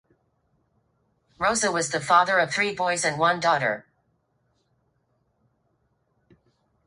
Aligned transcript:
Rosa 1.37 1.71
was 1.71 1.91
the 1.91 2.01
father 2.01 2.39
of 2.39 2.51
three 2.51 2.73
boys 2.73 3.05
and 3.05 3.19
one 3.19 3.39
daughter. 3.39 3.85